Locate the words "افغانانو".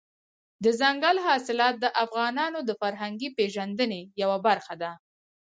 2.03-2.59